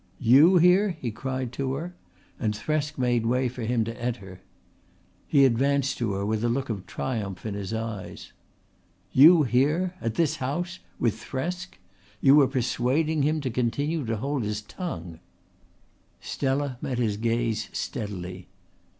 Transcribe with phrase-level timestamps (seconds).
[0.19, 1.93] "You here?" he cried to her,
[2.39, 4.41] and Thresk made way for him to enter.
[5.27, 8.31] He advanced to her with a look of triumph in his eyes.
[9.11, 11.77] "You here at this house with Thresk?
[12.19, 15.19] You were persuading him to continue to hold his tongue."
[16.19, 18.47] Stella met his gaze steadily.